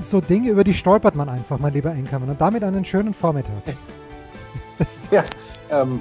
[0.00, 2.30] so Dinge, über die stolpert man einfach, mein lieber Enkermann.
[2.30, 3.54] Und damit einen schönen Vormittag.
[5.10, 5.24] ja,
[5.70, 6.00] ähm,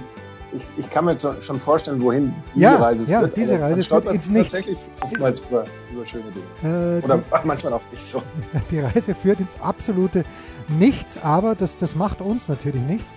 [0.54, 3.38] ich, ich, kann mir jetzt schon vorstellen, wohin diese ja, Reise ja, führt.
[3.38, 4.52] diese Reise führt ins Nichts.
[4.52, 7.00] Tatsächlich oftmals über, über schöne Dinge.
[7.00, 8.22] Äh, Oder die, manchmal auch nicht so.
[8.72, 10.24] Die Reise führt ins absolute
[10.68, 13.14] Nichts, aber das, das macht uns natürlich nichts.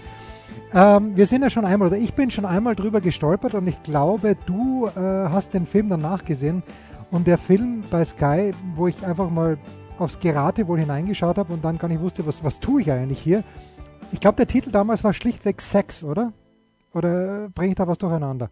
[0.73, 3.83] Ähm, wir sind ja schon einmal, oder ich bin schon einmal drüber gestolpert und ich
[3.83, 6.63] glaube, du äh, hast den Film danach gesehen.
[7.11, 9.57] Und der Film bei Sky, wo ich einfach mal
[9.99, 13.45] aufs Geratewohl hineingeschaut habe und dann gar nicht wusste, was, was tue ich eigentlich hier.
[14.13, 16.33] Ich glaube, der Titel damals war schlichtweg Sex, oder?
[16.93, 18.51] Oder bringe ich da was durcheinander?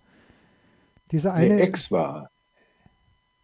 [1.11, 1.57] Dieser eine.
[1.57, 2.31] Nee, X war.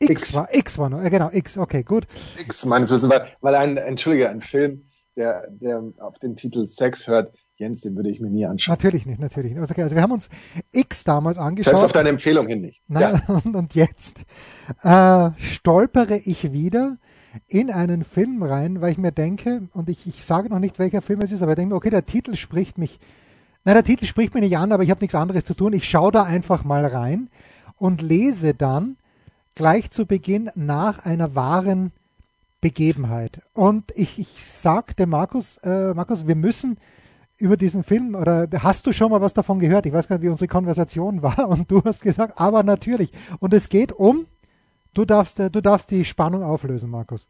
[0.01, 2.07] X, X, war, X war noch, genau, X, okay, gut.
[2.39, 4.85] X meines Wissens, weil, weil ein, entschuldige, ein Film,
[5.17, 8.75] der, der auf den Titel Sex hört, Jens, den würde ich mir nie anschauen.
[8.75, 9.61] Natürlich nicht, natürlich nicht.
[9.61, 10.29] Also, okay, also wir haben uns
[10.71, 11.73] X damals angeschaut.
[11.73, 12.83] Selbst auf deine Empfehlung hin nicht.
[12.87, 13.35] Nein, ja.
[13.45, 14.21] und, und, jetzt
[14.85, 16.99] äh, stolpere ich wieder
[17.47, 21.03] in einen Film rein, weil ich mir denke, und ich, ich sage noch nicht, welcher
[21.03, 22.99] Film es ist, aber ich denke mir, okay, der Titel spricht mich,
[23.65, 25.73] nein, der Titel spricht mich nicht an, aber ich habe nichts anderes zu tun.
[25.73, 27.29] Ich schaue da einfach mal rein
[27.77, 28.97] und lese dann
[29.55, 31.93] gleich zu Beginn nach einer wahren
[32.61, 33.43] Begebenheit.
[33.55, 36.79] Und ich, ich sagte Markus, äh, Markus, wir müssen
[37.39, 39.87] über diesen Film oder hast du schon mal was davon gehört?
[39.87, 43.13] Ich weiß gar nicht, wie unsere Konversation war und du hast gesagt, aber natürlich.
[43.39, 44.27] Und es geht um,
[44.95, 47.27] du darfst, du darfst die Spannung auflösen, Markus.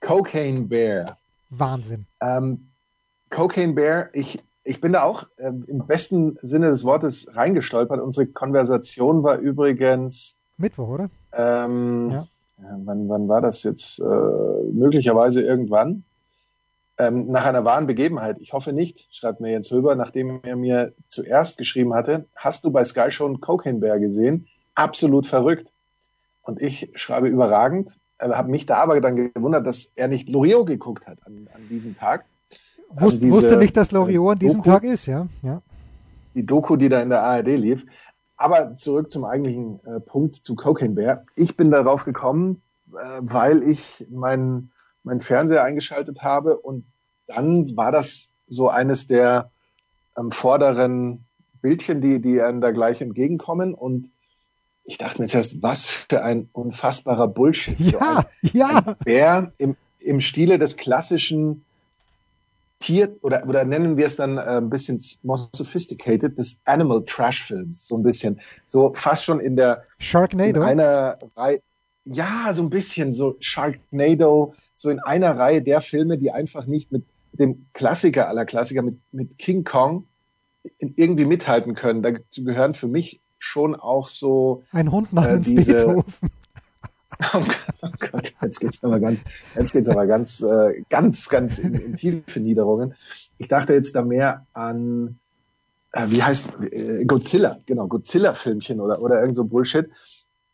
[0.00, 1.16] Cocaine Bear.
[1.50, 2.06] Wahnsinn.
[2.20, 2.68] Ähm,
[3.30, 8.00] Cocaine Bear, ich, ich bin da auch äh, im besten Sinne des Wortes reingestolpert.
[8.00, 11.10] Unsere Konversation war übrigens Mittwoch, oder?
[11.32, 12.26] Ähm, ja.
[12.84, 14.00] Wann, wann war das jetzt?
[14.00, 16.04] Äh, möglicherweise irgendwann
[16.98, 18.38] ähm, nach einer wahren Begebenheit.
[18.40, 22.70] Ich hoffe nicht, schreibt mir Jens Höber, nachdem er mir zuerst geschrieben hatte, hast du
[22.70, 24.46] bei Sky schon Cocaine Bear gesehen?
[24.74, 25.72] Absolut verrückt.
[26.42, 30.66] Und ich schreibe überragend, äh, habe mich da aber dann gewundert, dass er nicht Loriot
[30.66, 32.24] geguckt hat an, an diesem Tag.
[32.90, 35.28] Wusst, diese, wusste nicht, dass Loriot an diesem Doku, Tag ist, ja.
[35.42, 35.62] ja.
[36.34, 37.86] Die Doku, die da in der ARD lief.
[38.36, 41.20] Aber zurück zum eigentlichen äh, Punkt zu Cocaine Bear.
[41.36, 42.62] Ich bin darauf gekommen,
[42.92, 44.72] äh, weil ich meinen
[45.02, 46.84] mein Fernseher eingeschaltet habe und
[47.26, 49.50] dann war das so eines der
[50.18, 51.24] ähm, vorderen
[51.62, 54.10] Bildchen, die, die einem da gleich entgegenkommen und
[54.84, 57.78] ich dachte mir zuerst, was für ein unfassbarer Bullshit.
[57.78, 58.82] Ja, so ein, ja.
[58.86, 61.64] Ein Bär im, im Stile des klassischen
[62.80, 67.44] Tier, oder, oder nennen wir es dann äh, ein bisschen more sophisticated, des Animal Trash
[67.44, 68.40] Films, so ein bisschen.
[68.64, 70.62] So fast schon in der, Sharknado.
[70.62, 71.60] In einer Reihe,
[72.06, 76.90] ja, so ein bisschen so Sharknado, so in einer Reihe der Filme, die einfach nicht
[76.90, 80.06] mit dem Klassiker aller Klassiker, mit, mit King Kong
[80.78, 82.02] irgendwie mithalten können.
[82.02, 86.04] Dazu gehören für mich schon auch so ein Hund namens äh, diese, Beethoven.
[87.34, 89.20] Oh Gott, oh Gott, jetzt geht's aber ganz,
[89.54, 92.94] jetzt geht's aber ganz, äh, ganz, ganz in, in tiefe Niederungen.
[93.36, 95.18] Ich dachte jetzt da mehr an,
[95.92, 99.90] äh, wie heißt äh, Godzilla, genau, Godzilla-Filmchen oder oder irgend so Bullshit.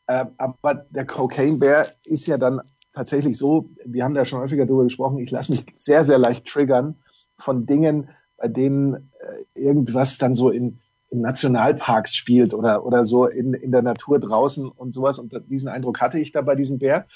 [0.08, 2.60] Äh, aber der Cocaine Bear ist ja dann
[2.92, 6.46] tatsächlich so, wir haben da schon häufiger drüber gesprochen, ich lasse mich sehr, sehr leicht
[6.46, 6.96] triggern
[7.38, 8.08] von Dingen,
[8.38, 10.80] bei denen äh, irgendwas dann so in,
[11.10, 15.18] in Nationalparks spielt oder, oder so in, in der Natur draußen und sowas.
[15.18, 17.06] Und diesen Eindruck hatte ich da bei diesem Bär.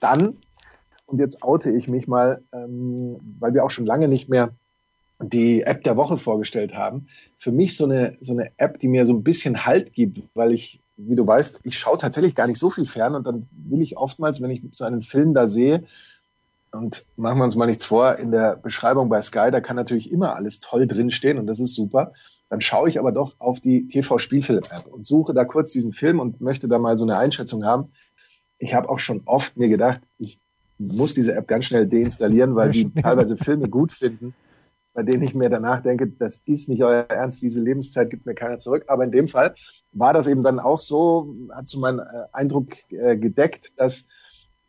[0.00, 0.36] Dann,
[1.06, 4.50] und jetzt oute ich mich mal, ähm, weil wir auch schon lange nicht mehr
[5.20, 7.08] die App der Woche vorgestellt haben.
[7.36, 10.54] Für mich so eine, so eine App, die mir so ein bisschen Halt gibt, weil
[10.54, 13.80] ich wie du weißt, ich schaue tatsächlich gar nicht so viel fern und dann will
[13.80, 15.84] ich oftmals, wenn ich so einen Film da sehe,
[16.72, 20.12] und machen wir uns mal nichts vor, in der Beschreibung bei Sky, da kann natürlich
[20.12, 22.12] immer alles toll drinstehen und das ist super.
[22.50, 26.40] Dann schaue ich aber doch auf die TV-Spielfilm-App und suche da kurz diesen Film und
[26.40, 27.92] möchte da mal so eine Einschätzung haben.
[28.58, 30.40] Ich habe auch schon oft mir gedacht, ich
[30.76, 34.34] muss diese App ganz schnell deinstallieren, weil die teilweise Filme gut finden,
[34.94, 38.34] bei denen ich mir danach denke, das ist nicht euer Ernst, diese Lebenszeit gibt mir
[38.34, 38.84] keiner zurück.
[38.88, 39.54] Aber in dem Fall
[39.92, 44.08] war das eben dann auch so, hat so meinen äh, Eindruck äh, gedeckt, dass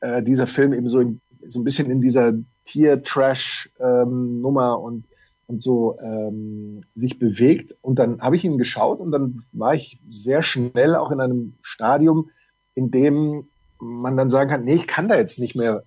[0.01, 2.33] äh, dieser Film eben so, in, so ein bisschen in dieser
[2.65, 5.05] Tier-Trash-Nummer ähm, und,
[5.51, 7.75] und so ähm, sich bewegt.
[7.81, 11.57] Und dann habe ich ihn geschaut und dann war ich sehr schnell auch in einem
[11.61, 12.29] Stadium,
[12.73, 13.49] in dem
[13.79, 15.83] man dann sagen kann, nee, ich kann da jetzt nicht mehr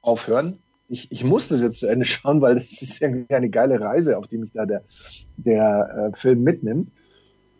[0.00, 0.58] aufhören.
[0.88, 4.18] ich, ich muss das jetzt zu Ende schauen, weil das ist irgendwie eine geile Reise,
[4.18, 4.82] auf die mich da der,
[5.36, 6.92] der äh, Film mitnimmt.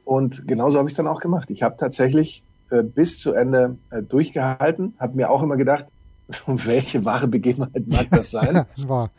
[0.05, 1.51] Und genauso habe ich es dann auch gemacht.
[1.51, 5.87] Ich habe tatsächlich äh, bis zu Ende äh, durchgehalten, habe mir auch immer gedacht,
[6.47, 8.67] welche wahre Begebenheit mag das sein?
[8.77, 9.11] war.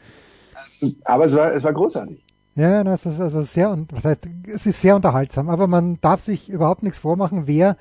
[1.03, 2.24] Aber es war, es war großartig.
[2.55, 6.49] Ja, das ist also sehr, was heißt, es ist sehr unterhaltsam, aber man darf sich
[6.49, 7.75] überhaupt nichts vormachen, wer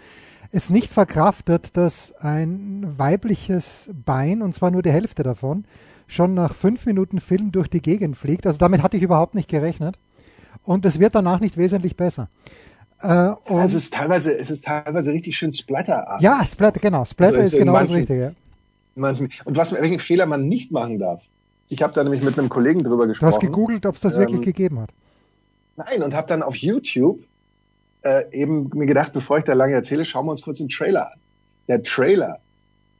[0.50, 5.64] es nicht verkraftet, dass ein weibliches Bein, und zwar nur die Hälfte davon,
[6.06, 8.46] schon nach fünf Minuten Film durch die Gegend fliegt.
[8.46, 9.98] Also damit hatte ich überhaupt nicht gerechnet.
[10.62, 12.28] Und es wird danach nicht wesentlich besser.
[13.00, 13.32] Äh,
[13.64, 16.16] es ist teilweise, es ist teilweise richtig schön Splatter.
[16.20, 17.04] Ja, Splatter, genau.
[17.04, 18.34] Splatter also ist genau manchen, das Richtige.
[18.94, 21.28] Manchen, und was, welchen Fehler man nicht machen darf.
[21.68, 23.30] Ich habe da nämlich mit einem Kollegen drüber gesprochen.
[23.30, 24.90] Du hast gegoogelt, ob es das ähm, wirklich gegeben hat.
[25.76, 27.20] Nein, und habe dann auf YouTube
[28.02, 31.12] äh, eben mir gedacht, bevor ich da lange erzähle, schauen wir uns kurz den Trailer
[31.12, 31.18] an.
[31.68, 32.38] Der Trailer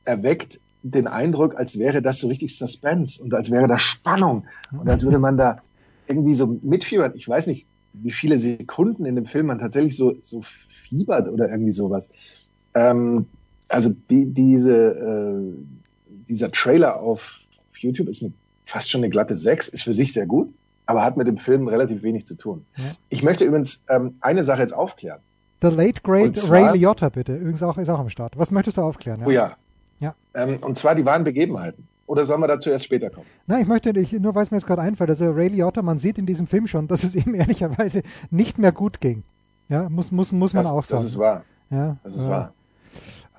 [0.05, 4.88] erweckt den Eindruck, als wäre das so richtig Suspense und als wäre da Spannung und
[4.88, 5.56] als würde man da
[6.06, 7.12] irgendwie so mitfiebern.
[7.14, 11.49] Ich weiß nicht, wie viele Sekunden in dem Film man tatsächlich so, so fiebert oder
[11.50, 12.11] irgendwie sowas.
[12.75, 13.26] Ähm,
[13.69, 15.52] also die, diese, äh,
[16.28, 17.40] dieser Trailer auf,
[17.70, 18.32] auf YouTube ist eine,
[18.64, 20.52] fast schon eine glatte 6, ist für sich sehr gut,
[20.87, 22.64] aber hat mit dem Film relativ wenig zu tun.
[22.76, 22.84] Ja.
[23.08, 25.20] Ich möchte übrigens ähm, eine Sache jetzt aufklären.
[25.62, 27.37] The Late Great zwar, Ray Liotta, bitte.
[27.37, 28.37] Übrigens auch, ist auch am Start.
[28.37, 29.20] Was möchtest du aufklären?
[29.20, 29.26] Ja?
[29.26, 29.56] Oh ja.
[30.00, 30.14] ja.
[30.34, 31.87] Ähm, und zwar die wahren Begebenheiten.
[32.06, 33.26] Oder sollen wir dazu erst später kommen?
[33.46, 35.08] Nein, ich möchte nicht, nur weil es mir jetzt gerade einfällt.
[35.08, 38.72] Also Ray Liotta, man sieht in diesem Film schon, dass es ihm ehrlicherweise nicht mehr
[38.72, 39.22] gut ging.
[39.69, 41.02] Ja, muss, muss, muss man das, auch sagen.
[41.02, 41.44] Das ist wahr.
[41.70, 42.52] Ja, das ist äh, wahr.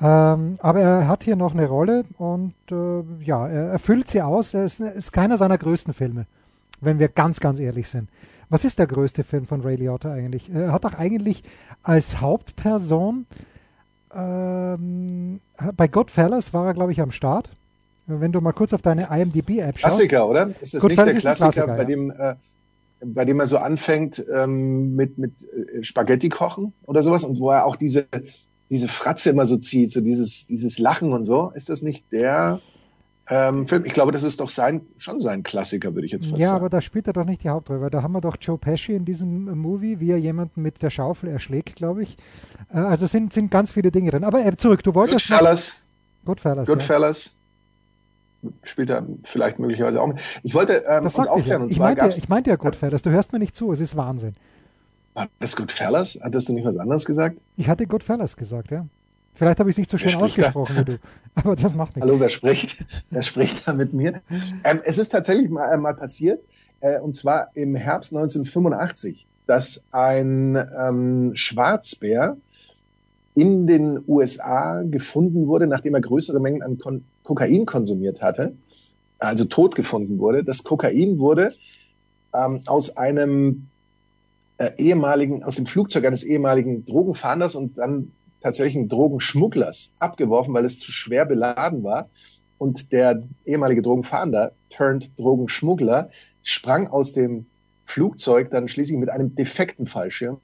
[0.01, 4.53] Ähm, aber er hat hier noch eine Rolle und äh, ja, er erfüllt sie aus.
[4.53, 6.25] Er ist, ist, keiner seiner größten Filme,
[6.81, 8.09] wenn wir ganz, ganz ehrlich sind.
[8.49, 10.53] Was ist der größte Film von Ray Liotta eigentlich?
[10.53, 11.43] Er hat doch eigentlich
[11.81, 13.25] als Hauptperson
[14.15, 15.39] ähm,
[15.75, 17.51] bei Goodfellas war er, glaube ich, am Start.
[18.07, 19.95] Wenn du mal kurz auf deine IMDb-App schaust.
[19.97, 20.51] Klassiker, oder?
[20.61, 21.83] Ist das Goodfellas nicht der Klassiker, Klassiker bei, ja.
[21.85, 22.35] dem, äh,
[23.03, 27.49] bei dem er so anfängt ähm, mit, mit äh, Spaghetti kochen oder sowas und wo
[27.49, 28.05] er auch diese
[28.69, 31.51] diese Fratze immer so zieht, so dieses, dieses Lachen und so.
[31.53, 32.59] Ist das nicht der
[33.29, 33.85] ähm, Film?
[33.85, 36.57] Ich glaube, das ist doch sein, schon sein Klassiker, würde ich jetzt fast ja, sagen.
[36.57, 38.57] Ja, aber da spielt er doch nicht die Hauptrolle, weil da haben wir doch Joe
[38.57, 42.17] Pesci in diesem Movie, wie er jemanden mit der Schaufel erschlägt, glaube ich.
[42.73, 44.23] Äh, also sind, sind ganz viele Dinge drin.
[44.23, 45.27] Aber äh, zurück, du wolltest.
[45.27, 45.83] Goodfellas.
[46.25, 46.67] Goodfellas.
[46.67, 47.25] Goodfellas.
[47.25, 48.51] Ja.
[48.63, 50.17] Spielt er vielleicht möglicherweise auch mit.
[50.43, 51.67] Ich wollte ähm, das uns aufklären.
[51.67, 51.89] Ich, ja.
[51.91, 54.35] ich, meinte, ich meinte ja Goodfellas, du hörst mir nicht zu, es ist Wahnsinn.
[55.15, 56.19] War das Goodfellas?
[56.21, 57.37] Hattest du nicht was anderes gesagt?
[57.55, 58.85] Ich hatte Goodfellas gesagt, ja.
[59.33, 60.81] Vielleicht habe ich es nicht so schön ausgesprochen da?
[60.81, 60.99] wie du.
[61.35, 62.07] Aber das macht nichts.
[62.07, 62.85] Hallo, wer spricht?
[63.09, 64.21] Wer spricht da mit mir?
[64.63, 66.43] Ähm, es ist tatsächlich mal, äh, mal passiert,
[66.81, 72.37] äh, und zwar im Herbst 1985, dass ein ähm, Schwarzbär
[73.35, 78.53] in den USA gefunden wurde, nachdem er größere Mengen an Kon Kokain konsumiert hatte,
[79.19, 80.43] also tot gefunden wurde.
[80.43, 81.53] Das Kokain wurde
[82.33, 83.67] ähm, aus einem
[84.57, 88.11] äh, ehemaligen, aus dem Flugzeug eines ehemaligen Drogenfahnders und dann
[88.41, 92.09] tatsächlich Drogenschmugglers abgeworfen, weil es zu schwer beladen war.
[92.57, 96.09] Und der ehemalige Drogenfahnder turned Drogenschmuggler
[96.43, 97.47] sprang aus dem
[97.85, 100.39] Flugzeug dann schließlich mit einem defekten Fallschirm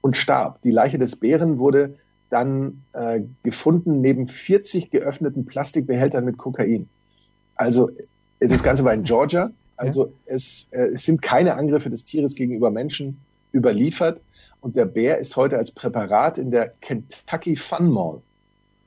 [0.00, 0.62] und starb.
[0.62, 1.96] Die Leiche des Bären wurde
[2.30, 6.88] dann äh, gefunden neben 40 geöffneten Plastikbehältern mit Kokain.
[7.54, 7.90] Also
[8.40, 9.50] das Ganze war in Georgia.
[9.76, 10.12] Also ja.
[10.26, 13.18] es, äh, es sind keine Angriffe des Tieres gegenüber Menschen
[13.52, 14.20] überliefert.
[14.60, 18.22] Und der Bär ist heute als Präparat in der Kentucky Fun Mall.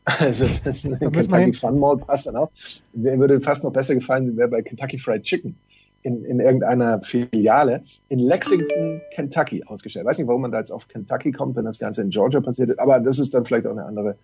[0.05, 2.51] Also das da Kentucky Fun Mall passt dann auch.
[2.93, 5.55] Mir würde fast noch besser gefallen, wäre bei Kentucky Fried Chicken
[6.03, 10.03] in, in irgendeiner Filiale in Lexington, Kentucky ausgestellt.
[10.03, 12.39] Ich weiß nicht, warum man da jetzt auf Kentucky kommt, wenn das Ganze in Georgia
[12.41, 14.15] passiert ist, aber das ist dann vielleicht auch eine andere,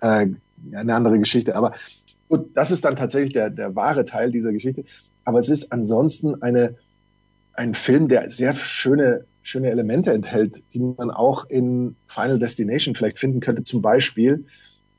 [0.00, 0.26] äh,
[0.72, 1.54] eine andere Geschichte.
[1.54, 1.72] Aber
[2.30, 4.84] gut, das ist dann tatsächlich der, der wahre Teil dieser Geschichte.
[5.26, 6.76] Aber es ist ansonsten eine,
[7.52, 13.18] ein Film, der sehr schöne schöne Elemente enthält, die man auch in Final Destination vielleicht
[13.18, 13.62] finden könnte.
[13.62, 14.44] Zum Beispiel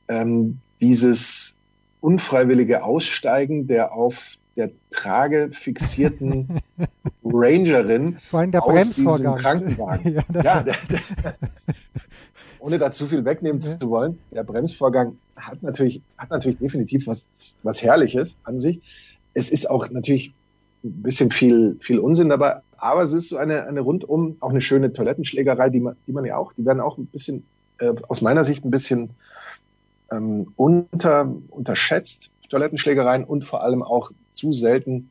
[0.07, 1.55] ähm, dieses
[1.99, 6.61] unfreiwillige Aussteigen der auf der Trage fixierten
[7.23, 9.35] Rangerin Vor allem der aus Bremsvorgang.
[9.35, 10.15] diesem Krankenwagen.
[10.33, 11.35] ja, ja der, der,
[12.59, 13.77] ohne da zu viel wegnehmen ja.
[13.79, 18.81] zu wollen, der Bremsvorgang hat natürlich, hat natürlich definitiv was, was Herrliches an sich.
[19.33, 20.33] Es ist auch natürlich
[20.87, 24.61] ein bisschen viel, viel Unsinn dabei, aber es ist so eine, eine rundum, auch eine
[24.61, 27.45] schöne Toilettenschlägerei, die man, die man ja auch, die werden auch ein bisschen,
[27.79, 29.11] äh, aus meiner Sicht ein bisschen
[30.11, 35.09] ähm, unter, unterschätzt, Toilettenschlägereien und vor allem auch zu selten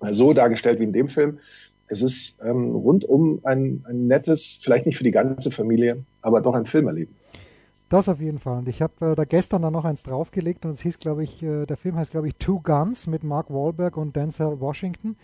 [0.00, 1.38] so dargestellt wie in dem Film.
[1.88, 6.54] Es ist ähm, rundum ein, ein nettes, vielleicht nicht für die ganze Familie, aber doch
[6.54, 7.32] ein Filmerlebnis.
[7.88, 8.58] Das auf jeden Fall.
[8.58, 11.42] Und ich habe äh, da gestern dann noch eins draufgelegt und es hieß, glaube ich,
[11.42, 15.16] äh, der Film heißt, glaube ich, Two Guns mit Mark Wahlberg und Denzel Washington,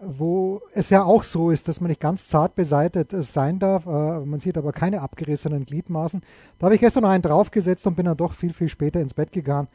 [0.00, 3.86] wo es ja auch so ist, dass man nicht ganz zart beseitet äh, sein darf.
[3.86, 6.22] Äh, man sieht aber keine abgerissenen Gliedmaßen.
[6.58, 9.14] Da habe ich gestern noch einen draufgesetzt und bin dann doch viel, viel später ins
[9.14, 9.68] Bett gegangen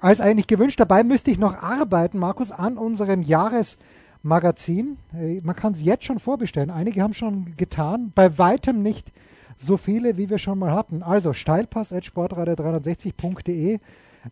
[0.00, 0.80] als eigentlich gewünscht.
[0.80, 4.98] Dabei müsste ich noch arbeiten, Markus, an unserem Jahresmagazin.
[5.14, 6.70] Äh, man kann es jetzt schon vorbestellen.
[6.70, 8.12] Einige haben schon getan.
[8.16, 9.12] Bei weitem nicht
[9.60, 11.02] so viele, wie wir schon mal hatten.
[11.02, 13.78] Also steilpass.sportradio360.de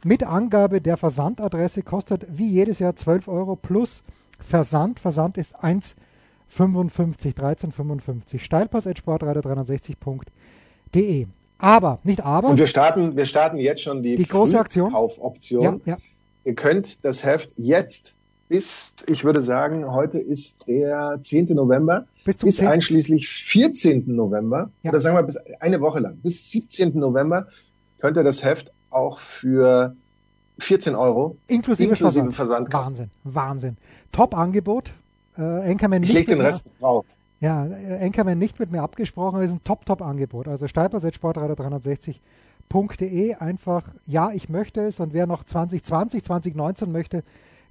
[0.05, 4.03] mit Angabe der Versandadresse kostet wie jedes Jahr 12 Euro plus
[4.39, 5.01] Versand.
[5.01, 8.39] Versand ist 1,55, 13,55.
[8.39, 11.27] Steilpass.sportradio360.de.
[11.59, 12.49] Aber, nicht aber.
[12.49, 14.93] Und wir starten, wir starten jetzt schon die, die große Aktion.
[14.93, 15.81] Kaufoption.
[15.85, 15.99] Ja, ja.
[16.45, 18.15] Ihr könnt das Heft jetzt
[18.49, 21.55] bis, ich würde sagen, heute ist der 10.
[21.55, 24.15] November, bis, bis einschließlich 14.
[24.15, 24.91] November, ja.
[24.91, 26.99] oder sagen wir bis eine Woche lang, bis 17.
[26.99, 27.49] November
[27.99, 29.97] könnt ihr das Heft auch für
[30.59, 32.69] 14 Euro inklusive, inklusive Versand.
[32.69, 33.77] Versand Wahnsinn, Wahnsinn.
[34.13, 34.93] Top-Angebot.
[35.37, 37.05] Äh, ich leg den Rest drauf.
[37.41, 40.49] Ja, Enkermann nicht mit mir abgesprochen, ist ein Top-Top-Angebot.
[40.49, 47.23] Also steilpass.sportradar360.de einfach, ja, ich möchte es und wer noch 2020, 2019 möchte,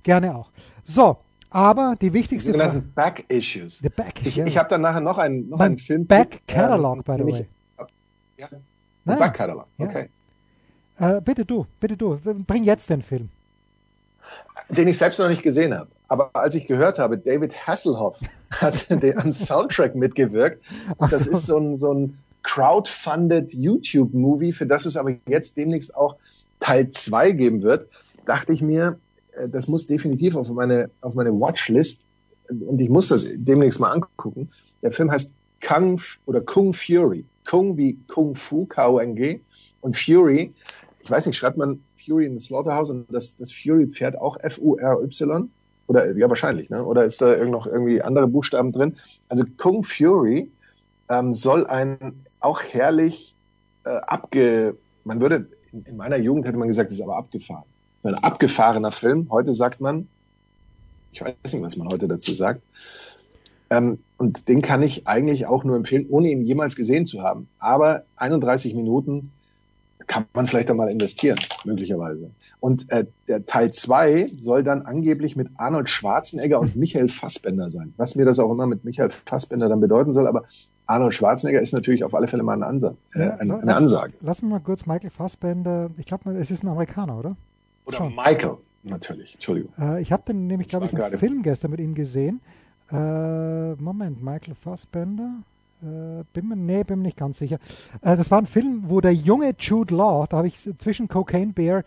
[0.05, 0.49] gerne auch.
[0.85, 1.17] So,
[1.49, 3.81] aber die wichtigste die sogenannten Back-Issues.
[3.95, 6.05] Back ich ich habe dann nachher noch einen, noch einen Film.
[6.05, 7.47] Back-Catalog, ähm, by the way.
[8.37, 8.47] ja,
[9.03, 10.09] Back-Catalog, okay.
[10.99, 11.17] Ja.
[11.17, 13.29] Äh, bitte du, bitte du, bring jetzt den Film.
[14.69, 15.89] Den ich selbst noch nicht gesehen habe.
[16.07, 18.19] Aber als ich gehört habe, David Hasselhoff
[18.51, 20.63] hat den, am Soundtrack mitgewirkt,
[20.99, 26.15] das ist so ein, so ein crowdfunded YouTube-Movie, für das es aber jetzt demnächst auch
[26.59, 27.89] Teil 2 geben wird,
[28.25, 29.04] dachte ich mir, äh,
[29.49, 32.05] das muss definitiv auf meine, auf meine Watchlist
[32.49, 34.49] und ich muss das demnächst mal angucken.
[34.81, 35.33] Der Film heißt
[35.65, 37.25] Kung oder Kung Fury.
[37.47, 39.39] Kung wie Kung Fu, K-O-N-G
[39.81, 40.53] und Fury,
[41.03, 45.49] ich weiß nicht, schreibt man Fury in the Slaughterhouse und das, das Fury-Pferd auch F-U-R-Y?
[45.87, 46.83] Oder ja, wahrscheinlich, ne?
[46.83, 48.97] Oder ist da noch irgendwie andere Buchstaben drin?
[49.29, 50.51] Also Kung Fury
[51.09, 53.35] ähm, soll ein auch herrlich
[53.83, 54.77] äh, abge.
[55.03, 57.65] Man würde in, in meiner Jugend hätte man gesagt, es ist aber abgefahren.
[58.05, 59.27] Ein abgefahrener Film.
[59.31, 60.07] Heute sagt man,
[61.11, 62.61] ich weiß nicht, was man heute dazu sagt.
[63.69, 67.47] Ähm, und den kann ich eigentlich auch nur empfehlen, ohne ihn jemals gesehen zu haben.
[67.59, 69.31] Aber 31 Minuten
[70.07, 72.29] kann man vielleicht einmal investieren, möglicherweise.
[72.59, 77.93] Und äh, der Teil zwei soll dann angeblich mit Arnold Schwarzenegger und Michael Fassbender sein.
[77.97, 80.43] Was mir das auch immer mit Michael Fassbender dann bedeuten soll, aber
[80.85, 84.13] Arnold Schwarzenegger ist natürlich auf alle Fälle mal eine, Ansa äh, eine, eine Ansage.
[84.21, 87.35] Lass mich mal kurz Michael Fassbender, ich glaube, es ist ein Amerikaner, oder?
[87.85, 88.15] Oder Schon.
[88.15, 89.73] Michael, natürlich, Entschuldigung.
[89.79, 92.41] Äh, ich habe den nämlich, glaube ich, einen Film gestern mit ihm gesehen.
[92.91, 95.43] Äh, Moment, Michael Fassbender.
[95.81, 97.57] Äh, bin mir, nee, bin mir nicht ganz sicher.
[98.01, 101.53] Äh, das war ein Film, wo der junge Jude Law, da habe ich zwischen Cocaine
[101.53, 101.83] Bear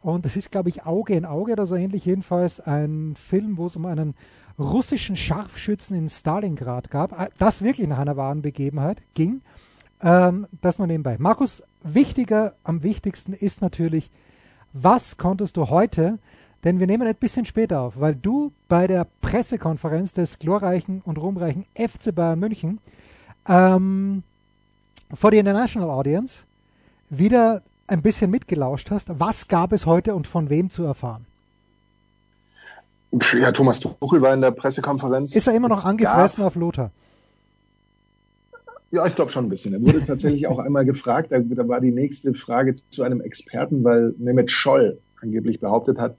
[0.00, 3.66] und das ist, glaube ich, Auge in Auge oder so ähnlich, jedenfalls ein Film, wo
[3.66, 4.14] es um einen
[4.58, 9.42] russischen Scharfschützen in Stalingrad gab, äh, das wirklich nach einer wahren Begebenheit ging.
[10.00, 11.16] Ähm, das nur nebenbei.
[11.18, 14.10] Markus, wichtiger, am wichtigsten ist natürlich,
[14.74, 16.18] was konntest du heute,
[16.64, 21.16] denn wir nehmen ein bisschen später auf, weil du bei der Pressekonferenz des glorreichen und
[21.16, 22.80] ruhmreichen FC Bayern München
[23.48, 24.22] ähm,
[25.12, 26.40] vor die International Audience
[27.08, 29.08] wieder ein bisschen mitgelauscht hast.
[29.20, 31.26] Was gab es heute und von wem zu erfahren?
[33.34, 35.36] Ja, Thomas Tuchel war in der Pressekonferenz.
[35.36, 36.90] Ist er immer noch es angefressen gab, auf Lothar?
[38.94, 39.72] Ja, ich glaube schon ein bisschen.
[39.72, 43.82] Er wurde tatsächlich auch einmal gefragt, da, da, war die nächste Frage zu einem Experten,
[43.82, 46.16] weil Mehmet Scholl angeblich behauptet hat,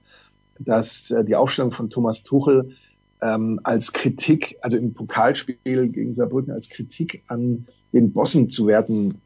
[0.58, 2.76] dass äh, die Aufstellung von Thomas Tuchel
[3.22, 5.56] ähm, als Kritik, also im Pokalspiel
[5.88, 9.22] gegen Saarbrücken als Kritik an den Bossen zu werten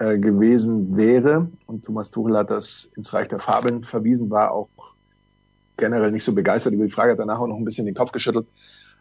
[0.00, 1.48] äh, gewesen wäre.
[1.66, 4.70] Und Thomas Tuchel hat das ins Reich der Fabeln verwiesen, war auch
[5.76, 8.10] generell nicht so begeistert über die Frage, hat danach auch noch ein bisschen den Kopf
[8.10, 8.48] geschüttelt.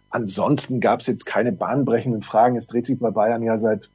[0.10, 2.56] Ansonsten gab es jetzt keine bahnbrechenden Fragen.
[2.56, 3.90] Es dreht sich bei Bayern ja seit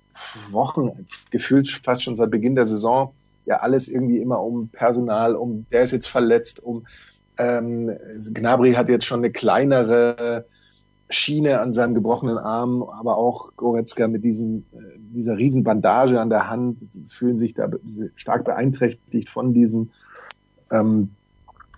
[0.50, 3.14] Wochen, gefühlt fast schon seit Beginn der Saison,
[3.44, 6.86] ja alles irgendwie immer um Personal, um der ist jetzt verletzt, um
[7.38, 7.90] ähm,
[8.32, 10.44] Gnabry hat jetzt schon eine kleinere
[11.08, 16.30] Schiene an seinem gebrochenen Arm, aber auch Goretzka mit diesem, äh, dieser riesen Bandage an
[16.30, 17.68] der Hand fühlen sich da
[18.14, 19.92] stark beeinträchtigt von diesen,
[20.70, 21.10] ähm,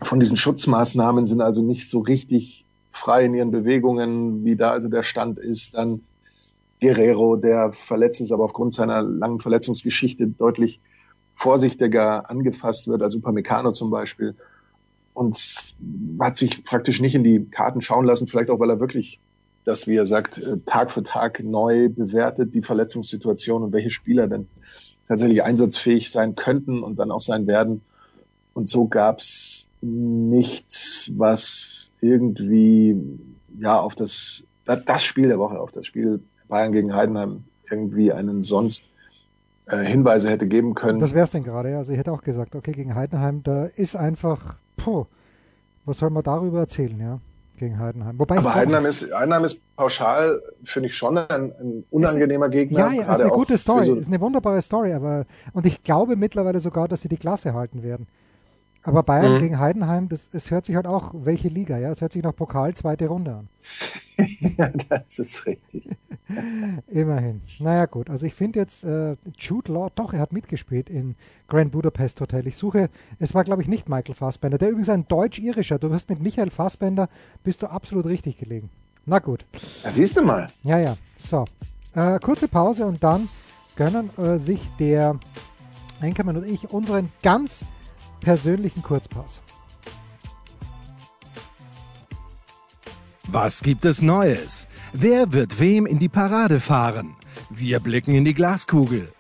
[0.02, 2.63] von diesen Schutzmaßnahmen, sind also nicht so richtig
[3.04, 5.74] frei in ihren Bewegungen, wie da also der Stand ist.
[5.74, 6.00] Dann
[6.80, 10.80] Guerrero, der verletzt ist, aber aufgrund seiner langen Verletzungsgeschichte deutlich
[11.34, 14.34] vorsichtiger angefasst wird als Upamecano zum Beispiel
[15.12, 15.36] und
[16.18, 19.20] hat sich praktisch nicht in die Karten schauen lassen, vielleicht auch, weil er wirklich
[19.64, 24.28] das, wie er sagt, äh, Tag für Tag neu bewertet, die Verletzungssituation und welche Spieler
[24.28, 24.48] denn
[25.08, 27.82] tatsächlich einsatzfähig sein könnten und dann auch sein werden.
[28.54, 32.96] Und so gab's nichts, was irgendwie
[33.58, 38.42] ja auf das, das Spiel der Woche, auf das Spiel Bayern gegen Heidenheim irgendwie einen
[38.42, 38.90] sonst
[39.66, 40.98] äh, Hinweise hätte geben können.
[40.98, 41.78] Das wäre es denn gerade, ja.
[41.78, 45.06] Also ich hätte auch gesagt, okay, gegen Heidenheim, da ist einfach, puh,
[45.84, 47.20] was soll man darüber erzählen, ja,
[47.58, 48.18] gegen Heidenheim.
[48.18, 52.78] Wobei Aber Heidenheim ist, Heidenheim ist pauschal, finde ich schon ein, ein unangenehmer ist, Gegner.
[52.78, 56.16] Ja, ja, ist eine gute Story, so ist eine wunderbare Story, aber und ich glaube
[56.16, 58.06] mittlerweile sogar, dass sie die Klasse halten werden.
[58.86, 59.38] Aber Bayern mhm.
[59.38, 61.90] gegen Heidenheim, das, das hört sich halt auch, welche Liga, ja?
[61.90, 63.48] Es hört sich nach Pokal zweite Runde an.
[64.58, 65.88] ja, das ist richtig.
[66.88, 67.40] Immerhin.
[67.60, 68.10] Naja, gut.
[68.10, 71.16] Also ich finde jetzt äh, Jude Law, doch, er hat mitgespielt in
[71.48, 72.46] Grand Budapest Hotel.
[72.46, 75.78] Ich suche, es war glaube ich nicht Michael Fassbender, der übrigens ein deutsch-irischer.
[75.78, 77.08] Du wirst mit Michael Fassbender,
[77.42, 78.68] bist du absolut richtig gelegen.
[79.06, 79.46] Na gut.
[79.52, 80.48] Das siehst du mal.
[80.62, 80.96] Ja, ja.
[81.16, 81.46] So.
[81.94, 83.30] Äh, kurze Pause und dann
[83.76, 85.18] gönnen äh, sich der
[86.02, 87.64] Enkermann und ich unseren ganz
[88.24, 89.42] persönlichen Kurzpass.
[93.28, 94.66] Was gibt es Neues?
[94.92, 97.16] Wer wird wem in die Parade fahren?
[97.50, 99.12] Wir blicken in die Glaskugel.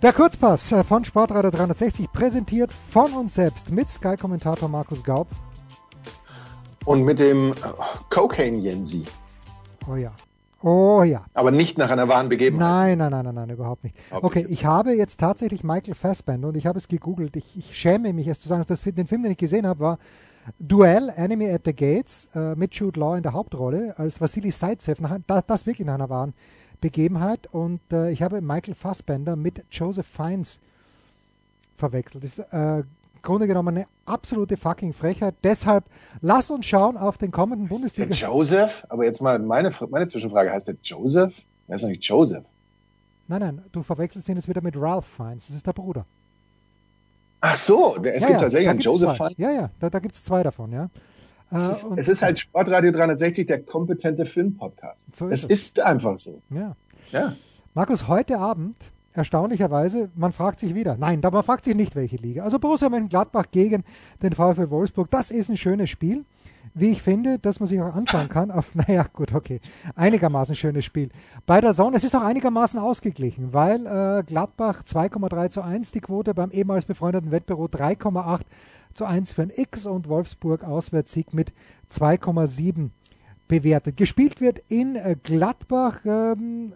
[0.00, 5.28] Der Kurzpass äh, von Sportradar 360 präsentiert von uns selbst mit Sky-Kommentator Markus Gaub.
[6.84, 7.54] Und mit dem äh,
[8.10, 9.04] Cocaine Jensi.
[9.90, 10.12] Oh ja.
[10.66, 11.26] Oh ja.
[11.34, 12.96] Aber nicht nach einer wahren Begebenheit.
[12.96, 13.98] Nein, nein, nein, nein, nein überhaupt nicht.
[14.10, 17.36] Okay, ich habe jetzt tatsächlich Michael Fassbender und ich habe es gegoogelt.
[17.36, 19.80] Ich, ich schäme mich, es zu sagen, dass das, den Film, den ich gesehen habe,
[19.80, 19.98] war
[20.58, 25.02] Duell, Enemy at the Gates äh, mit Jude Law in der Hauptrolle als Vasily Zaitsev.
[25.02, 26.32] Nach, das, das wirklich nach einer wahren
[26.80, 27.46] Begebenheit.
[27.52, 30.60] Und äh, ich habe Michael Fassbender mit Joseph Fiennes
[31.76, 32.24] verwechselt.
[32.24, 32.84] Das ist äh,
[33.24, 35.34] Grunde genommen eine absolute fucking Frechheit.
[35.42, 35.84] Deshalb
[36.20, 38.06] lass uns schauen auf den kommenden Bundesliga.
[38.06, 38.86] Der Joseph?
[38.88, 40.52] Aber jetzt mal meine, meine Zwischenfrage.
[40.52, 41.42] Heißt der Joseph?
[41.66, 42.44] Er ist doch nicht Joseph.
[43.26, 45.46] Nein, nein, du verwechselst ihn jetzt wieder mit Ralph Fiennes.
[45.46, 46.04] Das ist der Bruder.
[47.40, 49.38] Ach so, es ja, gibt ja, tatsächlich einen Joseph Fiennes.
[49.38, 50.90] Ja, ja, da, da gibt es zwei davon, ja.
[51.50, 55.14] Es ist, äh, es ist, halt Sportradio 360, der kompetente Filmpodcast.
[55.16, 56.40] So ist es, es ist einfach so.
[56.50, 56.76] Ja.
[57.12, 57.32] ja.
[57.74, 58.76] Markus, heute Abend
[59.14, 62.42] erstaunlicherweise, man fragt sich wieder, nein, da man fragt sich nicht, welche Liga.
[62.42, 63.84] Also Borussia Mönchengladbach gegen
[64.22, 66.24] den VfL Wolfsburg, das ist ein schönes Spiel.
[66.76, 69.60] Wie ich finde, dass man sich auch anschauen kann auf, naja, gut, okay,
[69.94, 71.10] einigermaßen schönes Spiel.
[71.46, 76.00] Bei der Sonne, es ist auch einigermaßen ausgeglichen, weil äh, Gladbach 2,3 zu 1 die
[76.00, 78.40] Quote, beim ehemals befreundeten Wettbüro 3,8
[78.92, 81.52] zu 1 für ein X und Wolfsburg Auswärtssieg mit
[81.92, 82.90] 2,7
[83.46, 83.96] bewertet.
[83.96, 86.72] Gespielt wird in äh, Gladbach ähm,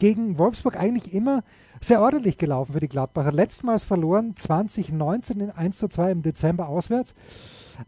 [0.00, 1.44] gegen Wolfsburg eigentlich immer
[1.80, 3.32] sehr ordentlich gelaufen für die Gladbacher.
[3.32, 7.14] Letztmals verloren 2019 in 1 zu 2 im Dezember auswärts.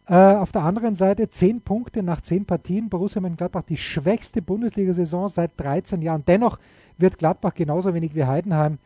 [0.06, 2.88] Äh, auf der anderen Seite 10 Punkte nach 10 Partien.
[2.88, 6.24] Borussia Mönchengladbach die schwächste Bundesliga-Saison seit 13 Jahren.
[6.26, 6.58] Dennoch
[6.96, 8.78] wird Gladbach genauso wenig wie Heidenheim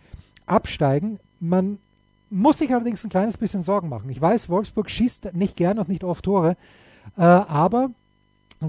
[0.46, 1.20] absteigen.
[1.38, 1.78] Man
[2.30, 4.10] muss sich allerdings ein kleines bisschen Sorgen machen.
[4.10, 6.56] Ich weiß, Wolfsburg schießt nicht gern und nicht oft Tore,
[7.16, 7.90] äh, aber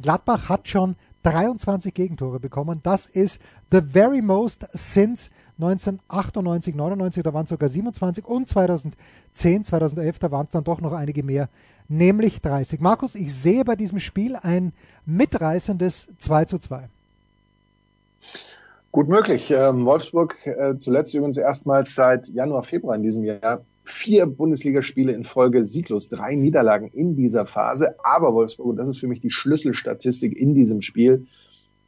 [0.02, 0.96] Gladbach hat schon
[1.28, 2.80] 23 Gegentore bekommen.
[2.84, 9.66] Das ist the very most since 1998, 99, da waren es sogar 27 und 2010,
[9.66, 11.50] 2011, da waren es dann doch noch einige mehr,
[11.90, 12.80] nämlich 30.
[12.80, 14.72] Markus, ich sehe bei diesem Spiel ein
[15.06, 16.88] mitreißendes 2 zu 2.
[18.92, 19.52] Gut möglich.
[19.52, 25.24] Ähm, Wolfsburg äh, zuletzt übrigens erstmals seit Januar, Februar in diesem Jahr vier Bundesligaspiele in
[25.24, 27.96] Folge sieglos, drei Niederlagen in dieser Phase.
[28.04, 31.26] Aber Wolfsburg, und das ist für mich die Schlüsselstatistik in diesem Spiel,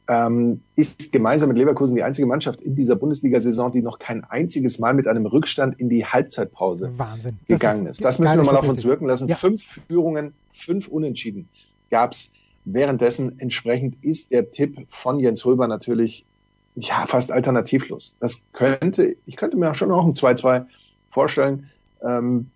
[0.08, 4.78] ähm, ist gemeinsam mit Leverkusen die einzige Mannschaft in dieser Bundesliga-Saison, die noch kein einziges
[4.78, 7.38] Mal mit einem Rückstand in die Halbzeitpause Wahnsinn.
[7.46, 7.98] gegangen ist.
[7.98, 8.04] ist.
[8.04, 9.28] Das müssen wir mal auf uns wirken lassen.
[9.28, 9.36] Ja.
[9.36, 11.48] Fünf Führungen, fünf Unentschieden
[11.90, 12.32] gab es
[12.64, 13.38] währenddessen.
[13.38, 16.26] Entsprechend ist der Tipp von Jens Röber natürlich
[16.74, 18.16] ja fast alternativlos.
[18.20, 20.66] Das könnte, ich könnte mir schon auch ein 2-2
[21.10, 21.68] vorstellen
[22.02, 22.50] ähm,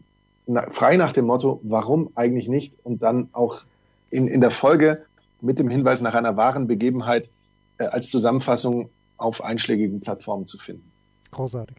[0.46, 2.76] na, frei nach dem Motto, warum eigentlich nicht?
[2.84, 3.62] Und dann auch
[4.10, 5.04] in, in der Folge
[5.40, 7.30] mit dem Hinweis nach einer wahren Begebenheit
[7.78, 10.90] äh, als Zusammenfassung auf einschlägigen Plattformen zu finden.
[11.30, 11.76] Großartig.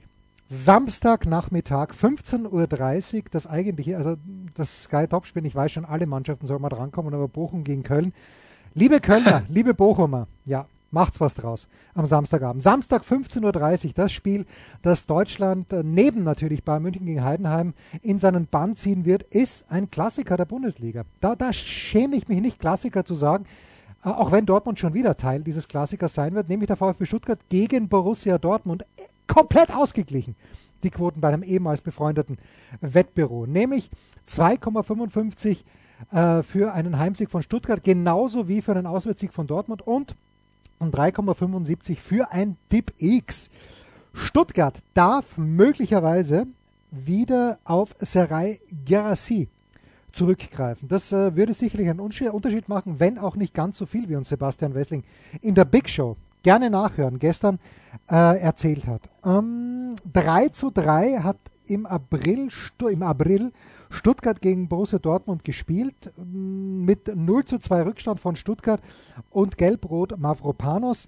[0.48, 4.16] Samstagnachmittag, 15.30 Uhr, das eigentliche, also
[4.54, 8.14] das Sky Top-Spiel, ich weiß schon, alle Mannschaften sollen mal drankommen, aber Bochum gegen Köln.
[8.76, 12.64] Liebe Kölner, liebe Bochumer, ja, Macht's was draus am Samstagabend.
[12.64, 14.46] Samstag 15.30 Uhr, das Spiel,
[14.82, 19.66] das Deutschland äh, neben natürlich Bayern München gegen Heidenheim in seinen Bann ziehen wird, ist
[19.70, 21.04] ein Klassiker der Bundesliga.
[21.20, 23.46] Da, da schäme ich mich nicht, Klassiker zu sagen,
[24.06, 27.40] äh, auch wenn Dortmund schon wieder Teil dieses Klassikers sein wird, nämlich der VfB Stuttgart
[27.50, 28.84] gegen Borussia Dortmund.
[28.96, 30.38] Äh, komplett ausgeglichen,
[30.84, 32.38] die Quoten bei einem ehemals befreundeten
[32.80, 33.90] Wettbüro, nämlich
[34.30, 35.66] 2,55
[36.14, 40.16] äh, für einen Heimsieg von Stuttgart, genauso wie für einen Auswärtssieg von Dortmund und
[40.86, 43.50] und 3,75 für ein Tipp X.
[44.14, 46.48] Stuttgart darf möglicherweise
[46.92, 49.50] wieder auf Serai Gerassi
[50.12, 50.88] zurückgreifen.
[50.88, 54.30] Das äh, würde sicherlich einen Unterschied machen, wenn auch nicht ganz so viel, wie uns
[54.30, 55.04] Sebastian Wessling
[55.42, 57.60] in der Big Show gerne nachhören, gestern
[58.10, 59.10] äh, erzählt hat.
[59.26, 62.50] Ähm, 3 zu 3 hat im April,
[62.90, 63.52] im April
[63.96, 68.82] Stuttgart gegen Borussia Dortmund gespielt, mm, mit 0 zu 2 Rückstand von Stuttgart
[69.32, 71.08] und Gelb-Rot Mavropanos.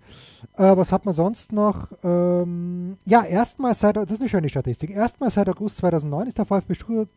[0.58, 1.90] Äh, was hat man sonst noch?
[2.04, 6.46] Ähm, ja, erstmals seit, das ist eine schöne Statistik, erstmals seit August 2009 ist der
[6.46, 6.74] VfB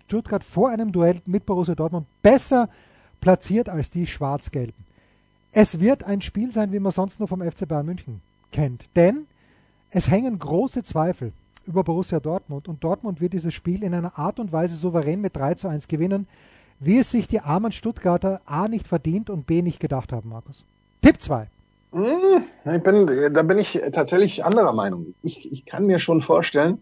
[0.06, 2.68] Stuttgart vor einem Duell mit Borussia Dortmund besser
[3.20, 4.84] platziert als die Schwarz-Gelben.
[5.52, 8.20] Es wird ein Spiel sein, wie man sonst nur vom FC Bayern München
[8.52, 9.26] kennt, denn
[9.90, 11.32] es hängen große Zweifel
[11.66, 12.68] über Borussia Dortmund.
[12.68, 15.88] Und Dortmund wird dieses Spiel in einer Art und Weise souverän mit 3 zu 1
[15.88, 16.26] gewinnen,
[16.78, 20.64] wie es sich die armen Stuttgarter A nicht verdient und B nicht gedacht haben, Markus.
[21.02, 21.48] Tipp 2.
[21.92, 25.14] Hm, ich bin, da bin ich tatsächlich anderer Meinung.
[25.22, 26.78] Ich, ich kann mir schon vorstellen,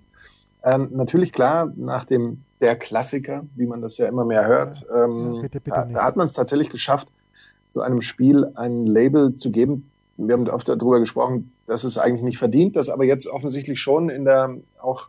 [0.62, 5.34] ähm, natürlich klar, nach dem der Klassiker, wie man das ja immer mehr hört, ähm,
[5.34, 7.08] ja, bitte, bitte da, da, hat man es tatsächlich geschafft,
[7.68, 12.24] so einem Spiel ein Label zu geben, wir haben oft darüber gesprochen, dass es eigentlich
[12.24, 15.08] nicht verdient, dass aber jetzt offensichtlich schon in der auch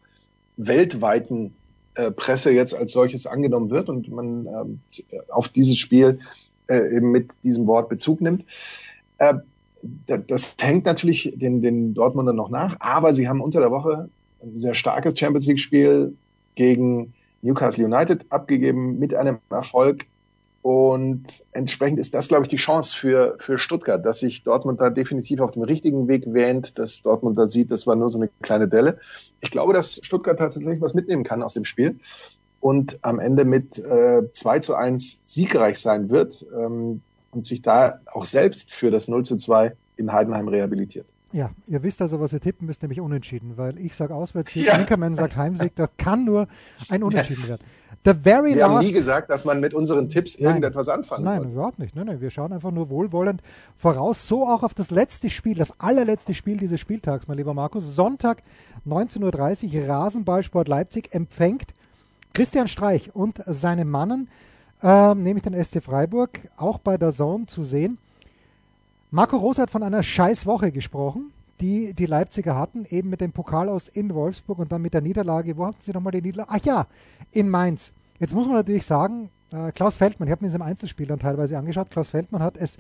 [0.56, 1.56] weltweiten
[1.96, 6.20] äh, Presse jetzt als solches angenommen wird und man äh, auf dieses Spiel
[6.68, 8.46] äh, eben mit diesem Wort Bezug nimmt.
[9.18, 9.36] Äh,
[10.06, 14.10] das hängt natürlich den, den Dortmundern noch nach, aber sie haben unter der Woche
[14.44, 16.16] ein sehr starkes Champions League Spiel
[16.56, 20.06] gegen Newcastle United abgegeben mit einem Erfolg,
[20.70, 24.92] und entsprechend ist das, glaube ich, die Chance für, für Stuttgart, dass sich Dortmund da
[24.92, 28.30] definitiv auf dem richtigen Weg wähnt, dass Dortmund da sieht, das war nur so eine
[28.44, 29.00] kleine Delle.
[29.42, 31.98] Ich glaube, dass Stuttgart tatsächlich was mitnehmen kann aus dem Spiel
[32.60, 37.02] und am Ende mit äh, 2 zu 1 siegreich sein wird ähm,
[37.32, 41.08] und sich da auch selbst für das 0 zu 2 in Heidenheim rehabilitiert.
[41.32, 44.74] Ja, ihr wisst also, was ihr tippen müsst, nämlich unentschieden, weil ich sage Auswärtssieg, ja.
[44.74, 46.48] Ankermann sagt Heimsieg, das kann nur
[46.90, 47.62] ein Unentschieden werden.
[48.04, 48.70] The very wir last...
[48.70, 51.54] haben nie gesagt, dass man mit unseren Tipps nein, irgendetwas anfangen Nein, sollte.
[51.54, 51.96] überhaupt nicht.
[51.96, 53.42] Nein, nein, wir schauen einfach nur wohlwollend
[53.76, 54.28] voraus.
[54.28, 57.96] So auch auf das letzte Spiel, das allerletzte Spiel dieses Spieltags, mein lieber Markus.
[57.96, 58.42] Sonntag
[58.88, 61.74] 19.30 Uhr, Rasenballsport Leipzig empfängt
[62.34, 64.30] Christian Streich und seine Mannen,
[64.82, 67.98] äh, nämlich den SC Freiburg, auch bei der Zone zu sehen.
[69.12, 73.68] Marco Rose hat von einer Scheißwoche gesprochen, die die Leipziger hatten, eben mit dem Pokal
[73.68, 75.58] aus in Wolfsburg und dann mit der Niederlage.
[75.58, 76.52] Wo hatten sie nochmal die Niederlage?
[76.54, 76.88] Ach ja,
[77.32, 77.92] in Mainz.
[78.20, 81.18] Jetzt muss man natürlich sagen, äh, Klaus Feldmann, ich habe mir das im Einzelspiel dann
[81.18, 82.78] teilweise angeschaut, Klaus Feldmann hat es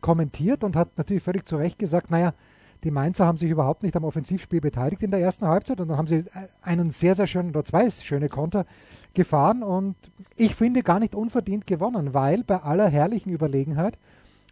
[0.00, 2.34] kommentiert und hat natürlich völlig zu Recht gesagt, naja,
[2.82, 5.96] die Mainzer haben sich überhaupt nicht am Offensivspiel beteiligt in der ersten Halbzeit und dann
[5.96, 6.24] haben sie
[6.60, 8.66] einen sehr, sehr schönen oder zwei schöne Konter
[9.14, 9.96] gefahren und
[10.36, 13.96] ich finde gar nicht unverdient gewonnen, weil bei aller herrlichen Überlegenheit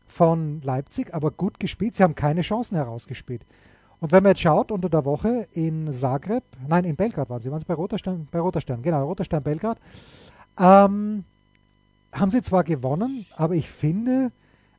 [0.07, 1.95] von Leipzig, aber gut gespielt.
[1.95, 3.43] Sie haben keine Chancen herausgespielt.
[4.01, 7.51] Und wenn man jetzt schaut, unter der Woche in Zagreb, nein, in Belgrad waren sie,
[7.51, 9.79] waren sie bei Roter Stern, bei Roter genau, Roter Stern Belgrad,
[10.59, 11.25] ähm,
[12.13, 14.31] haben sie zwar gewonnen, aber ich finde,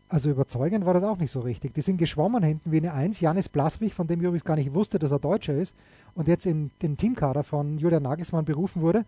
[0.10, 1.74] also überzeugend war das auch nicht so richtig.
[1.74, 3.20] Die sind geschwommen hinten wie eine Eins.
[3.20, 5.76] Janis Blaswig, von dem ich übrigens gar nicht wusste, dass er Deutscher ist
[6.16, 9.06] und jetzt in den Teamkader von Julian Nagelsmann berufen wurde,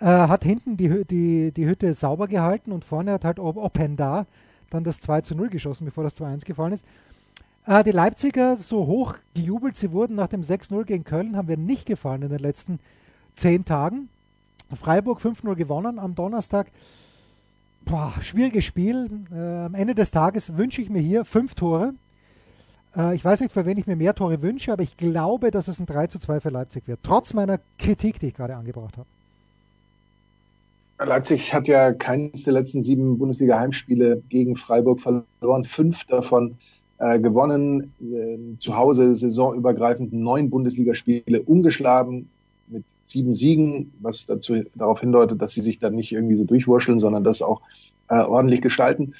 [0.00, 4.26] äh, hat hinten die, die, die Hütte sauber gehalten und vorne hat halt Openda
[4.70, 6.84] dann das 2 zu 0 geschossen, bevor das 2-1 gefallen ist.
[7.66, 11.56] Äh, die Leipziger, so hoch gejubelt sie wurden nach dem 6-0 gegen Köln, haben wir
[11.56, 12.78] nicht gefallen in den letzten
[13.34, 14.08] zehn Tagen.
[14.74, 16.68] Freiburg 5-0 gewonnen am Donnerstag.
[17.84, 19.08] Boah, schwieriges Spiel.
[19.32, 21.94] Äh, am Ende des Tages wünsche ich mir hier fünf Tore.
[22.96, 25.68] Äh, ich weiß nicht, für wen ich mir mehr Tore wünsche, aber ich glaube, dass
[25.68, 27.00] es ein 3 zu 2 für Leipzig wird.
[27.02, 29.08] Trotz meiner Kritik, die ich gerade angebracht habe.
[30.98, 36.56] Leipzig hat ja keines der letzten sieben Bundesliga-Heimspiele gegen Freiburg verloren, fünf davon
[36.98, 42.30] äh, gewonnen, äh, zu Hause saisonübergreifend neun Bundesligaspiele ungeschlagen
[42.68, 46.98] mit sieben Siegen, was dazu darauf hindeutet, dass sie sich dann nicht irgendwie so durchwurscheln,
[46.98, 47.60] sondern das auch
[48.08, 49.14] äh, ordentlich gestalten.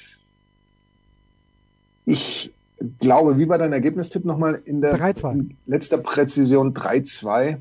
[2.05, 2.53] Ich
[2.99, 7.57] glaube, wie war dein Ergebnistipp nochmal in der in letzter Präzision 3-2?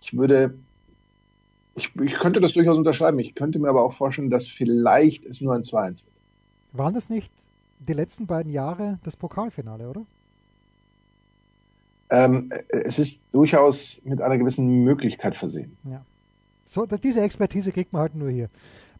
[0.00, 0.54] Ich würde
[1.74, 3.18] ich, ich könnte das durchaus unterschreiben.
[3.18, 6.06] Ich könnte mir aber auch vorstellen, dass vielleicht es nur ein 2-1 wird.
[6.72, 7.32] Waren das nicht
[7.78, 10.02] die letzten beiden Jahre das Pokalfinale, oder?
[12.10, 15.76] Ähm, es ist durchaus mit einer gewissen Möglichkeit versehen.
[15.84, 16.04] Ja.
[16.64, 18.48] So, diese Expertise kriegt man halt nur hier.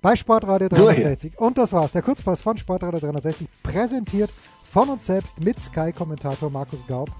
[0.01, 1.39] Bei Sportradio 360.
[1.39, 1.93] Und das war's.
[1.93, 4.31] Der Kurzpass von Sportradio 360, präsentiert
[4.65, 7.11] von uns selbst mit Sky-Kommentator Markus Gaub.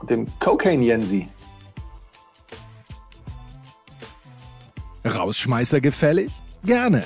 [0.00, 1.28] Und dem Cocaine Jensi.
[5.04, 6.30] Rausschmeißer gefällig?
[6.64, 7.04] Gerne,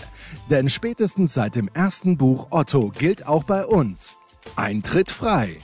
[0.51, 4.19] denn spätestens seit dem ersten Buch Otto gilt auch bei uns
[4.57, 5.59] Eintritt frei.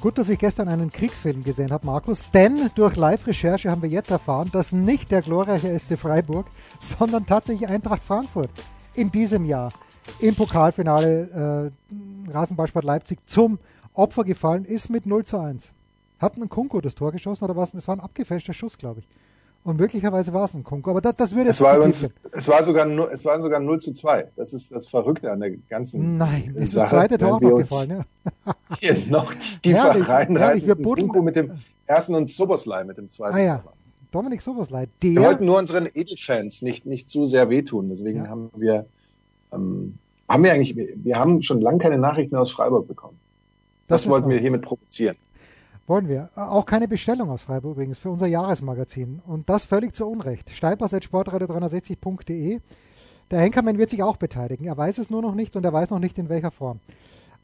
[0.00, 4.10] Gut, dass ich gestern einen Kriegsfilm gesehen habe, Markus, denn durch Live-Recherche haben wir jetzt
[4.10, 6.46] erfahren, dass nicht der glorreiche SC Freiburg,
[6.80, 8.50] sondern tatsächlich Eintracht Frankfurt
[8.94, 9.72] in diesem Jahr
[10.20, 11.72] im Pokalfinale
[12.28, 13.58] äh, Rasenballsport Leipzig zum
[13.94, 15.72] Opfer gefallen ist mit 0 zu 1.
[16.18, 17.74] Hat ein Kunko das Tor geschossen oder was?
[17.74, 19.08] Es war ein abgefälschter Schuss, glaube ich.
[19.64, 20.90] Und möglicherweise war es ein Kunko.
[20.90, 23.92] Aber das, das würde es war, übrigens, es war sogar es waren sogar 0 zu
[23.92, 24.28] 2.
[24.36, 27.56] Das ist das Verrückte an der ganzen Nein, ist Sache, das zweite Tor auch noch
[27.56, 28.54] gefallen, ja.
[28.78, 30.66] Hier noch tiefer herrlich, rein, herrlich.
[30.66, 31.50] Wir Kunko mit dem
[31.86, 33.34] ersten und Soboslai mit dem zweiten.
[33.34, 33.64] Ah ja,
[34.12, 34.86] Dominik Soboslai.
[35.02, 37.88] Der, wir wollten nur unseren Edelfans nicht, nicht zu sehr wehtun.
[37.88, 38.30] Deswegen ja.
[38.30, 38.86] haben wir,
[39.52, 39.98] ähm,
[40.28, 43.18] haben wir eigentlich, wir haben schon lange keine Nachrichten mehr aus Freiburg bekommen.
[43.88, 45.16] Das, das wollten wir hiermit provozieren.
[45.86, 46.30] Wollen wir.
[46.34, 49.20] Auch keine Bestellung aus Freiburg übrigens für unser Jahresmagazin.
[49.26, 50.50] Und das völlig zu Unrecht.
[50.50, 52.60] Steilpass.sportradio360.de.
[53.30, 54.66] Der Henkermann wird sich auch beteiligen.
[54.66, 56.80] Er weiß es nur noch nicht und er weiß noch nicht in welcher Form.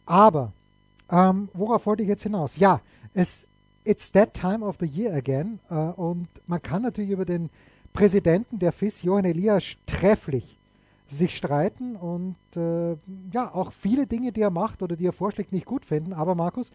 [0.07, 0.53] Aber,
[1.11, 2.57] ähm, worauf wollte ich jetzt hinaus?
[2.57, 2.81] Ja,
[3.15, 3.47] es,
[3.85, 5.61] it's that time of the year again.
[5.71, 7.49] Äh, und man kann natürlich über den
[7.93, 10.59] Präsidenten der FIS, Johann Elias, trefflich
[11.07, 12.97] sich streiten und äh,
[13.33, 16.13] ja, auch viele Dinge, die er macht oder die er vorschlägt, nicht gut finden.
[16.13, 16.71] Aber Markus,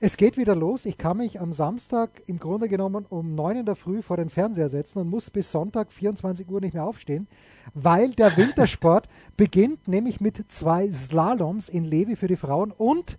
[0.00, 0.84] es geht wieder los.
[0.86, 4.28] Ich kann mich am Samstag im Grunde genommen um 9 in der Früh vor den
[4.28, 7.26] Fernseher setzen und muss bis Sonntag 24 Uhr nicht mehr aufstehen,
[7.74, 13.18] weil der Wintersport beginnt nämlich mit zwei Slaloms in Levi für die Frauen und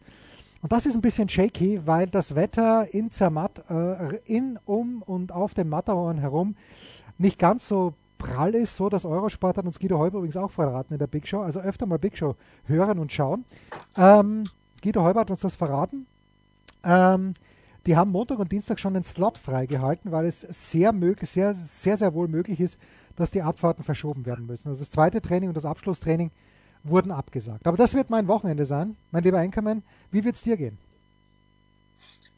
[0.62, 5.32] und das ist ein bisschen shaky, weil das Wetter in Zermatt, äh, in, um und
[5.32, 6.56] auf dem Matterhorn herum
[7.20, 10.94] nicht ganz so prall ist, so dass Eurosport hat uns Guido Heuber übrigens auch verraten
[10.94, 12.36] in der Big Show, also öfter mal Big Show
[12.66, 13.46] hören und schauen.
[13.96, 14.46] Ähm,
[14.82, 16.08] Guido Heuber hat uns das verraten.
[16.86, 17.34] Ähm,
[17.86, 21.98] die haben Montag und Dienstag schon den Slot freigehalten, weil es sehr möglich, sehr, sehr,
[21.98, 22.80] sehr wohl möglich ist,
[23.16, 24.70] dass die Abfahrten verschoben werden müssen.
[24.70, 26.32] Also das zweite Training und das Abschlusstraining
[26.84, 27.68] wurden abgesagt.
[27.68, 29.84] Aber das wird mein Wochenende sein, mein lieber Enkermann.
[30.12, 30.78] Wie wird es dir gehen?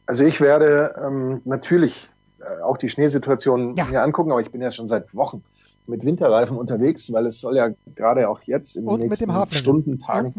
[0.05, 3.85] Also ich werde ähm, natürlich äh, auch die Schneesituation ja.
[3.85, 5.43] mir angucken, aber ich bin ja schon seit Wochen
[5.87, 10.33] mit Winterreifen unterwegs, weil es soll ja gerade auch jetzt in den nächsten Stunden, Tagen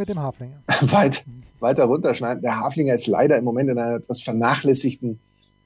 [0.93, 1.25] weit,
[1.61, 2.43] weiter runterschneiden.
[2.43, 5.19] Der Haflinger ist leider im Moment in einer etwas vernachlässigten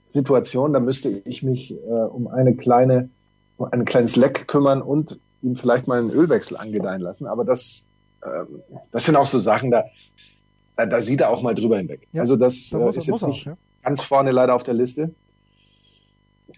[0.08, 0.72] Situation.
[0.72, 3.08] Da müsste ich mich äh, um eine kleine,
[3.56, 7.26] um ein kleines Leck kümmern und ihm vielleicht mal einen Ölwechsel angedeihen lassen.
[7.26, 7.86] Aber das,
[8.24, 9.84] ähm, das sind auch so Sachen, da,
[10.76, 12.08] da, da sieht er auch mal drüber hinweg.
[12.12, 13.56] Ja, also das da äh, ist jetzt nicht auch, ja.
[13.82, 15.14] ganz vorne leider auf der Liste.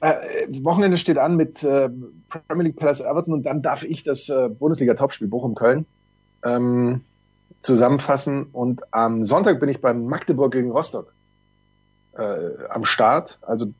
[0.01, 0.15] Äh,
[0.63, 1.89] Wochenende steht an mit äh,
[2.29, 5.87] Premier League Palace Everton und dann darf ich das äh, Bundesliga-Topspiel Bochum-Köln
[6.45, 7.03] ähm,
[7.61, 8.45] zusammenfassen.
[8.53, 11.13] Und am Sonntag bin ich beim Magdeburg gegen Rostock
[12.17, 13.39] äh, am Start.
[13.43, 13.73] Also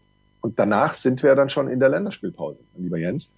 [0.45, 3.33] und danach sind wir dann schon in der Länderspielpause, lieber Jens,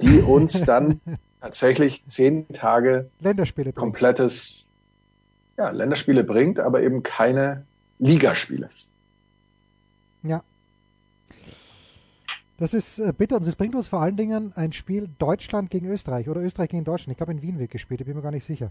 [0.00, 0.98] die uns dann
[1.40, 4.66] tatsächlich zehn Tage Länderspiele komplettes
[5.58, 7.66] ja, Länderspiele bringt, aber eben keine
[7.98, 8.70] Ligaspiele.
[10.22, 10.42] Ja,
[12.60, 15.86] das ist äh, bitter und es bringt uns vor allen Dingen ein Spiel Deutschland gegen
[15.86, 17.12] Österreich oder Österreich gegen Deutschland.
[17.12, 18.70] Ich glaube, in Wien wird gespielt, ich bin mir gar nicht sicher.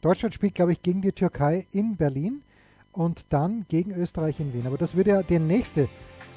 [0.00, 2.42] Deutschland spielt, glaube ich, gegen die Türkei in Berlin
[2.92, 4.66] und dann gegen Österreich in Wien.
[4.66, 5.86] Aber das würde ja die nächste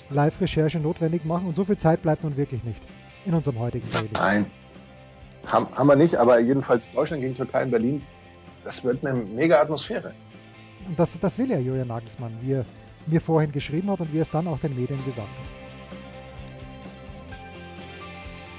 [0.09, 2.83] Live-Recherche notwendig machen und so viel Zeit bleibt nun wirklich nicht
[3.25, 4.09] in unserem heutigen Daily.
[4.15, 4.45] Nein,
[5.45, 8.01] haben, haben wir nicht, aber jedenfalls Deutschland gegen Türkei in Berlin,
[8.65, 10.13] das wird eine mega Atmosphäre.
[10.85, 12.65] Und das, das will ja Julian Nagelsmann, wie er
[13.07, 15.68] mir vorhin geschrieben hat und wie er es dann auch den Medien gesagt hat.